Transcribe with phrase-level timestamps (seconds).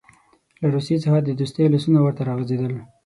[0.61, 2.73] له روسیې څخه د دوستۍ لاسونه ورته راغځېدل.